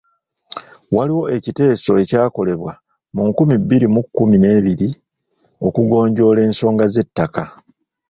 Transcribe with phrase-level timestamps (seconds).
[0.95, 2.73] Waliwo ekiteeso ekyakolebwa
[3.15, 4.89] mu nkumi bbiri mu kkumi n'ebiri
[5.67, 7.43] okugonjoola ensonga z'ettaka.